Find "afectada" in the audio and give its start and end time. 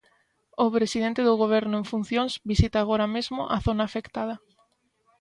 3.85-4.35